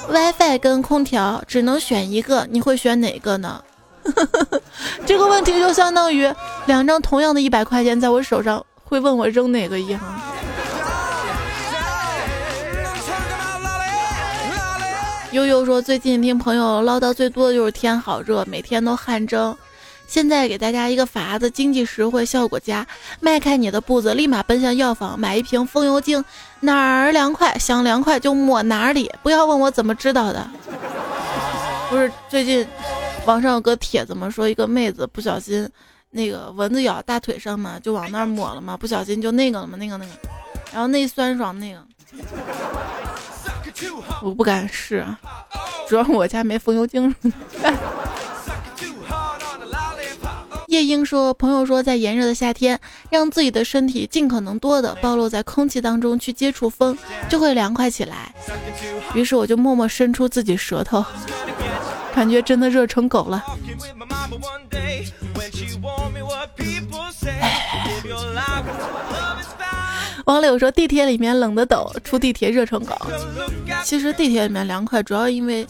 [0.09, 3.63] WiFi 跟空调只能选一个，你会选哪个呢？
[5.05, 6.33] 这个问题就相当于
[6.65, 10.01] 两张同样的一百块钱在我手上，会问我扔哪个一样。
[15.33, 19.57] 悠悠说，最近听朋友唠叨最多的就是天好热，每天都汗蒸。
[20.07, 22.87] 现在给大家一个法子，经济实惠，效果佳。
[23.19, 26.23] 迈开你的步子，立马奔向药房，买一瓶风油精，
[26.61, 29.11] 哪儿凉快想凉快就抹哪里。
[29.23, 30.47] 不要问我怎么知道的，
[31.89, 32.67] 不是最近
[33.25, 35.67] 网上有个帖子嘛，说一个妹子不小心
[36.11, 40.11] 那个蚊子咬大腿上嘛，就往那儿抹了嘛，不小心就那个了嘛，那个那个，
[40.75, 41.81] 然后那酸爽那个，
[44.23, 45.05] 我不敢试，
[45.89, 47.15] 主要我家没风油精。
[50.69, 52.81] 夜莺说：“朋友说，在炎热的夏天，
[53.11, 56.97] 让自己的身体尽可能多的暴露在空气当中去接触风，
[57.29, 58.35] 就会凉快起来。
[59.15, 61.05] 于是我就默默伸出自己舌头，
[62.15, 63.45] 感觉真的热成狗了。”
[70.25, 72.97] 王柳说：“地铁里面冷的抖，出地铁热成狗。
[73.85, 75.67] 其实地铁里面凉快，主要因为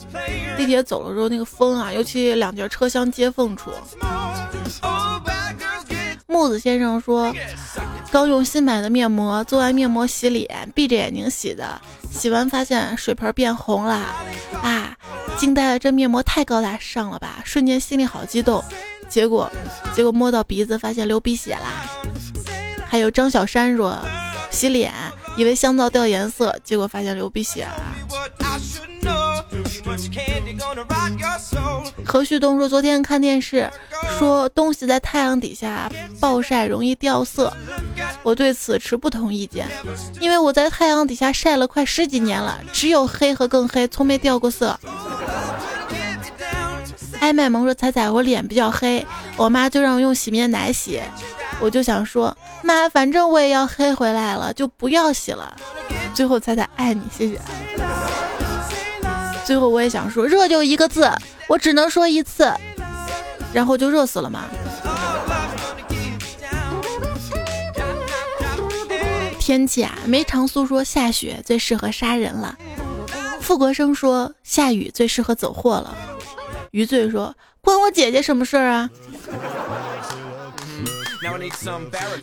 [0.57, 3.70] 地铁走了之后那个风啊，尤其两节车厢接缝处。”
[6.26, 7.34] 木子先生说
[8.11, 11.80] ：“刚用新买的面膜做完面膜洗脸，闭着眼睛洗的，
[12.11, 13.94] 洗完发现水盆变红了，
[14.62, 14.96] 啊，
[15.36, 15.78] 惊呆了！
[15.78, 17.40] 这面膜太高大上了吧！
[17.44, 18.62] 瞬间心里好激动。
[19.09, 19.50] 结果，
[19.94, 21.86] 结果摸到鼻子发现流鼻血啦。”
[22.88, 23.98] 还有张小山说。
[24.53, 24.92] 洗脸，
[25.36, 27.66] 以为香皂掉颜色，结果发现流鼻血。
[32.05, 33.68] 何旭东说，昨天看电视，
[34.18, 35.90] 说东西在太阳底下
[36.20, 37.53] 暴晒容易掉色，
[38.22, 39.66] 我对此持不同意见，
[40.20, 44.78] 因为我在太阳底下晒了快十几年了，只有黑和更黑，从没掉过色。
[47.20, 49.05] 艾麦萌说，彩彩，我脸比较黑，
[49.36, 51.00] 我妈就让我用洗面奶洗。
[51.61, 55.56] 我就想说，妈，反正我也要黑回来了，就不要洗了。
[56.14, 57.40] 最后彩彩爱你，谢谢。
[59.44, 61.10] 最后我也想说，热就一个字，
[61.48, 62.52] 我只能说一次，
[63.52, 64.44] 然后就热死了嘛。
[69.38, 72.56] 天气啊，梅长苏说下雪最适合杀人了，
[73.40, 75.92] 傅国生说下雨最适合走货了，
[76.70, 78.88] 余罪说关我姐姐什么事儿啊？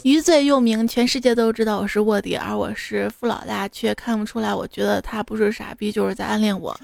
[0.04, 4.54] 余罪又名，全世界都知道我是卧底，而我是富老大，却看不出来。
[4.54, 6.78] 我觉得他不是傻逼，就是在暗恋我。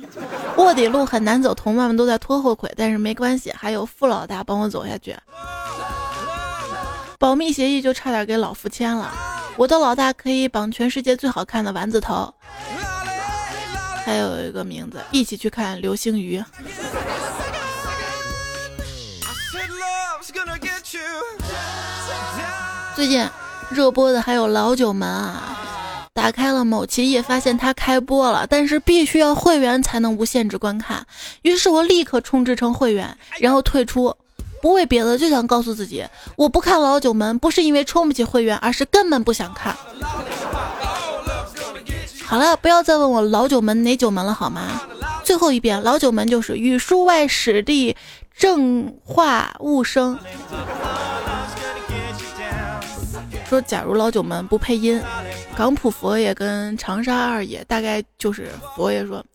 [0.57, 5.15] 卧底路很难走，同伴们都在拖后腿，但是没关系，还有富老大帮我走下去。
[7.17, 9.11] 保密协议就差点给老夫签了。
[9.57, 12.33] 我的老大可以绑全世界最好看的丸子头，
[14.05, 16.43] 还有一个名字，一起去看流星雨。
[22.95, 23.27] 最近
[23.69, 25.57] 热播的还有《老九门》啊，
[26.13, 31.05] 打开了某奇艺，发现它开播了，但是必须要会员才能无限制观看。
[31.41, 34.15] 于是我立刻充值成会员，然后退出，
[34.61, 36.05] 不为别的，就想告诉自己，
[36.37, 39.75] 我不看《老九门》不是因为充不起会员，而是根本不想看。
[42.23, 44.81] 好了，不要再问我《老九门》哪九门了，好吗？
[45.25, 47.97] 最后一遍，《老九门》就是语数外史地
[48.37, 50.17] 正化物生。
[53.55, 55.01] 说，假如老九门不配音，
[55.55, 59.25] 港普佛爷跟长沙二爷大概就是佛爷说：“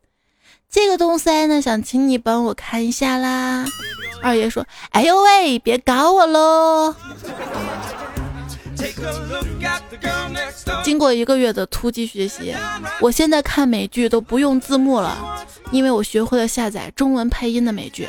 [0.70, 3.64] 这个东西呢，想请你帮我看一下啦。”
[4.22, 6.94] 二爷说：“哎呦喂，别搞我喽！”
[10.84, 12.54] 经过一个月的突击学习，
[13.00, 18.06] 我现在看美剧都不用字幕了，因为我学会了下载中文配音的美剧。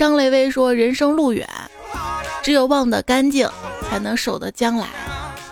[0.00, 1.46] 张雷威说：“人生路远，
[2.42, 3.46] 只有忘得干净，
[3.86, 4.86] 才能守得将来。”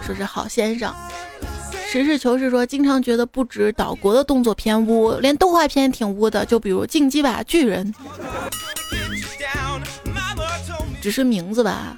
[0.01, 0.91] 说是好先生。
[1.87, 6.47] 实事求是说，经常觉得不止岛国的动作片污，连动画片也挺污的。
[6.47, 7.93] 就比如《进击吧巨人》，
[11.09, 11.97] 只是名字吧，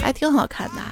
[0.00, 0.82] 还挺好看的。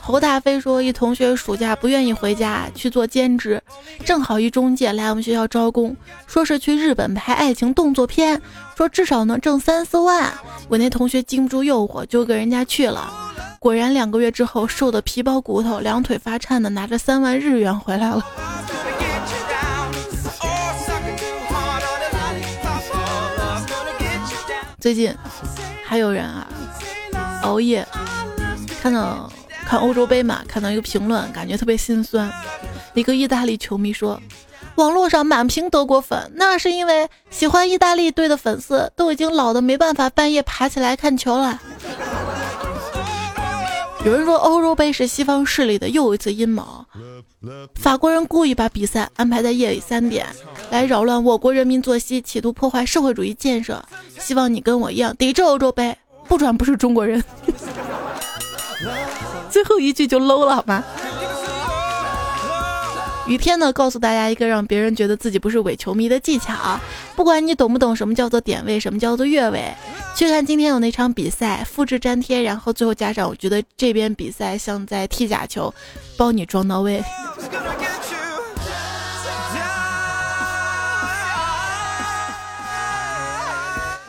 [0.00, 3.62] 侯大飞说，一同学暑假不愿意回家去做兼职，
[4.02, 5.94] 正好一中介来我们学校招工，
[6.26, 8.40] 说是去日本拍爱情动作片，
[8.74, 10.32] 说至少能挣三四万。
[10.70, 13.12] 我那同学经不住诱惑，就跟人家去了。
[13.58, 18.24] 果然两个月之后，瘦的皮包骨头，两腿发颤的，拿着三万日元回来了。
[24.80, 25.12] 最近
[25.86, 26.46] 还有人啊
[27.42, 27.86] 熬夜
[28.82, 29.30] 看到
[29.64, 32.30] 看欧洲杯嘛，看到一个评论，感觉特别心酸。
[32.94, 34.20] 一个意大利球迷说
[34.76, 41.60] ：“网络上满屏德国粉，那是因为喜欢意大利队的粉丝都已经老的没办法半夜爬起来看球了。”
[44.04, 46.84] 有人说欧洲杯是西方势力的又一次阴谋，
[47.74, 50.26] 法国人故意把比赛安排在夜里三点，
[50.70, 53.82] 来扰乱我国人民作息，企图破坏社会主义建设。
[54.18, 55.96] 希望你跟我一样抵制欧洲杯，
[56.28, 57.22] 不转不是中国人。
[59.50, 60.84] 最后一句就 low 了好吗？
[63.28, 66.78] 雨天呢，告诉大家一个让别人觉得自己不是伪球迷的技巧，
[67.16, 69.74] 不管你懂不懂什么叫做点位，什么叫做越位。
[70.14, 75.74] 去看今天有那场比赛，复制粘贴，然后最后加上我觉得这边比赛像在踢假球，
[76.16, 77.02] 包你装到位。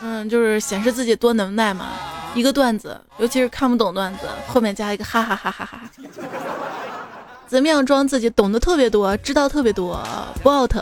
[0.00, 1.88] 嗯，就是显示自己多能耐嘛。
[2.34, 5.80] 一个段子，尤其是看不懂段子，后面加一个哈哈哈哈哈。
[7.48, 10.00] 怎么样装自己懂得特别多，知道特别多？
[10.42, 10.74] 不 out。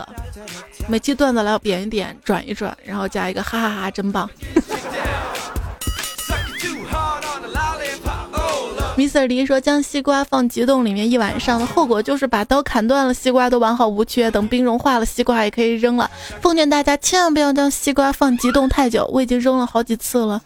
[0.87, 4.29] 每期段子来点一点，转一转，然后加一个哈哈哈，真棒。
[8.97, 9.27] Mr.
[9.27, 14.31] 黎说：“将西瓜放急冻里面一晚上的后果就是把刀砍断了，西瓜都完好无缺。
[14.31, 16.09] 等冰融化了，西瓜也可以扔了。
[16.41, 20.41] 奉劝大家千万不要将西瓜放急冻太久，我已经扔了好几次了。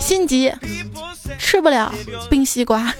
[0.00, 0.52] 心急，
[1.38, 1.92] 吃不了
[2.30, 2.92] 冰西瓜。”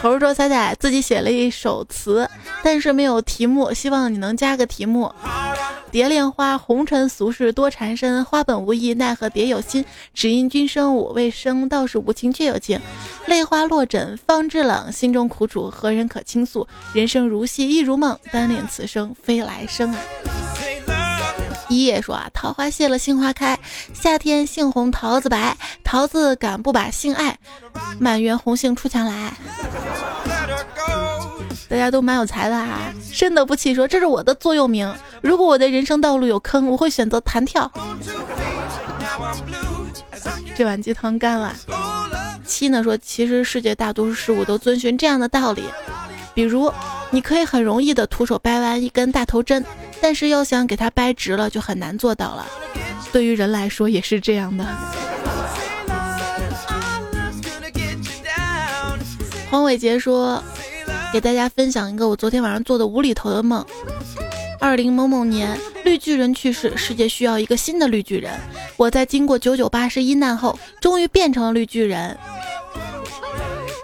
[0.00, 2.28] 猴说：“彩彩自己写了一首词，
[2.62, 5.12] 但是没有题目，希望你能加个题目。
[5.90, 9.84] 蝶恋花，红尘俗世多缠身，花本无意，奈何蝶有心？
[10.14, 12.80] 只因君生我未生，倒是无情却有情。
[13.26, 16.66] 泪花落枕方知冷，心中苦楚何人可倾诉？
[16.94, 19.98] 人生如戏亦如梦，单恋此生非来生啊。”
[21.70, 23.58] 一叶说啊，桃花谢了，杏花开。
[23.94, 27.38] 夏天杏红桃子白，桃子敢不把杏爱？
[27.98, 29.32] 满园红杏出墙来。
[31.68, 32.92] 大家都蛮有才的啊！
[33.12, 34.92] 深得不起说这是我的座右铭。
[35.22, 37.70] 如果我的人生道路有坑，我会选择弹跳。
[40.56, 41.54] 这碗鸡汤干了。
[42.44, 45.62] 七呢说，其实世界大多数事物都遵循这样的道理，
[46.34, 46.72] 比如
[47.10, 49.64] 你可以很容易的徒手掰弯一根大头针。
[50.02, 52.46] 但是要想给它掰直了，就很难做到了。
[53.12, 54.64] 对于人来说也是这样的。
[59.50, 60.42] 黄伟杰说
[61.12, 63.62] ：“给大家分享一个我昨天晚上做的无厘头的梦。
[64.58, 68.32] 二零某某年，绿巨人去世，世界需要一个新的绿巨人。
[68.78, 72.16] 我在经过九九八十一难后，终于变成了绿巨人。”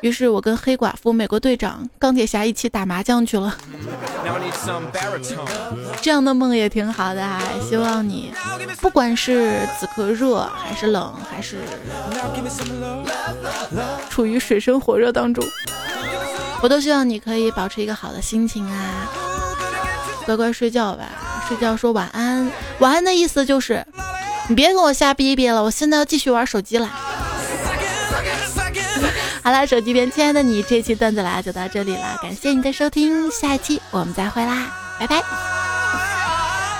[0.02, 3.56] 于是我跟黑寡妇、美国队长、钢铁侠一起打麻将去了。
[6.02, 7.42] 这样的梦也挺好的啊！
[7.68, 8.32] 希望你，
[8.80, 11.58] 不管是此刻热还是冷，还是
[14.10, 15.44] 处于水深火热当中，
[16.62, 19.08] 我都希望你可以保持一个好的心情啊！
[20.24, 21.04] 乖乖睡觉吧，
[21.48, 22.50] 睡觉说晚安。
[22.80, 23.86] 晚安的意思就是，
[24.48, 26.90] 你别跟我瞎逼逼了，我现在要继续玩手机了。
[29.46, 35.22] 好了，手机边亲爱的你，这期段子来就到这里了，感谢你的收听，下一期我们再会啦，拜拜，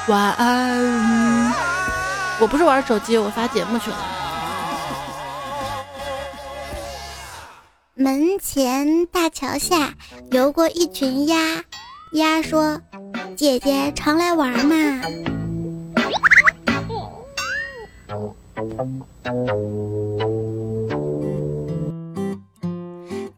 [0.09, 1.55] 晚安。
[2.41, 3.97] 我不是玩手机，我发节目去了。
[7.95, 9.95] 门前大桥下
[10.33, 11.63] 游过一群鸭，
[12.15, 12.81] 鸭说
[13.39, 14.75] ：“姐姐常来玩嘛。”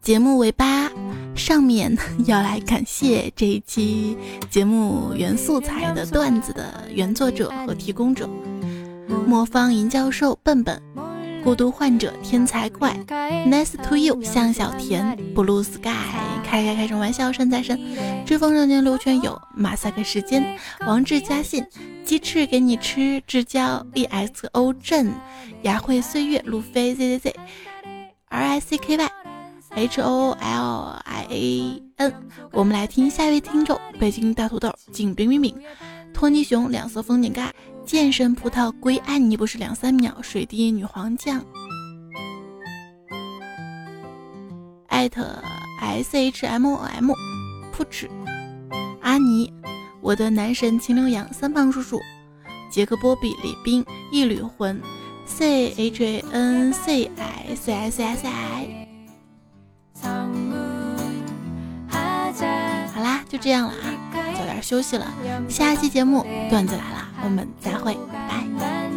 [0.09, 0.91] 节目尾巴
[1.35, 1.95] 上面
[2.25, 4.17] 要来感谢这一期
[4.49, 8.27] 节目原素材的段子的原作者和提供者：
[9.27, 10.81] 魔方银教授、笨笨、
[11.43, 15.93] 孤独患者、天才怪、Nice to you、向小田、Blue Sky、
[16.43, 17.79] 开开开什么玩笑、山财神、
[18.25, 20.57] 追风少年刘全友、马赛克时间、
[20.87, 21.63] 王志嘉信、
[22.03, 25.13] 鸡翅给你吃、至交 EXO 镇、
[25.61, 27.35] 雅慧岁月、路飞 Z Z Z、
[28.29, 29.18] R I C K Y。
[29.71, 32.13] H O L I A N。
[32.51, 35.55] 我们来听下一位听众：北京大土豆、景冰冰冰、
[36.13, 37.53] 托尼熊、两色风景盖、
[37.85, 41.43] 健身葡萄、归爱你不是两三秒、水滴女皇酱。
[44.87, 45.41] 艾特
[45.79, 47.11] S H M O M，
[47.71, 48.09] 扑哧，
[49.01, 49.53] 阿尼，
[50.01, 51.99] 我的男神秦刘洋，三胖叔叔，
[52.69, 54.81] 杰克波比李斌，一缕魂
[55.25, 58.78] ，C H A N C I C I C I C I。
[60.01, 60.09] 好
[63.01, 63.95] 啦，就这样了啊，
[64.37, 65.07] 早点休息了。
[65.49, 67.97] 下期节目段子来了，我们再会，
[68.27, 68.89] 拜拜。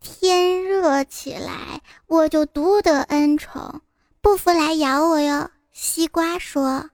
[0.00, 3.80] 天热起来，我就独得恩宠，
[4.20, 5.50] 不服来咬我哟。
[5.72, 6.90] 西瓜说。